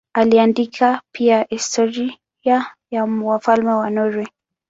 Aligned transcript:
Aliandika 0.13 1.01
pia 1.11 1.45
historia 1.49 2.17
ya 2.91 3.05
wafalme 3.23 3.73
wa 3.73 3.89
Norwei. 3.89 4.27